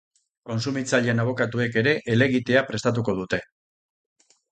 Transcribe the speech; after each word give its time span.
Kontsumitzaileen 0.51 1.21
abokatuek 1.23 1.77
ere 1.81 1.93
helegitea 2.13 2.65
prestatuko 2.71 3.15
dute. 3.21 3.41